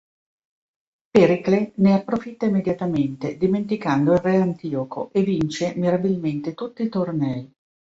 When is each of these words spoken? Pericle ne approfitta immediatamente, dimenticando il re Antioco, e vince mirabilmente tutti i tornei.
Pericle 1.11 1.73
ne 1.75 1.93
approfitta 1.93 2.47
immediatamente, 2.47 3.37
dimenticando 3.37 4.13
il 4.13 4.17
re 4.17 4.37
Antioco, 4.37 5.11
e 5.13 5.21
vince 5.21 5.73
mirabilmente 5.77 6.55
tutti 6.55 6.81
i 6.81 6.89
tornei. 6.89 7.51